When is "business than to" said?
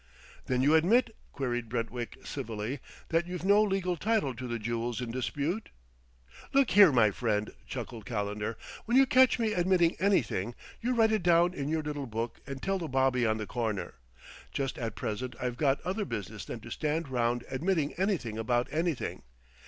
16.03-16.71